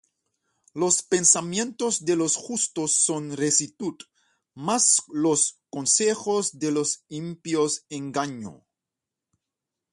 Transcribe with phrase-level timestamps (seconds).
[0.73, 3.97] Los pensamientos de los justos son rectitud;
[4.55, 8.65] Mas los consejos de los impíos, engaño.